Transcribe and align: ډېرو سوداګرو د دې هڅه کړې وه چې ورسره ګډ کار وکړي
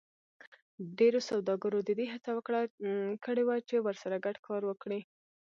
ډېرو 0.99 1.19
سوداګرو 1.29 1.79
د 1.87 1.89
دې 1.99 2.05
هڅه 2.13 2.29
کړې 3.25 3.43
وه 3.47 3.55
چې 3.69 3.75
ورسره 3.87 4.15
ګډ 4.25 4.37
کار 4.47 4.61
وکړي 4.67 4.99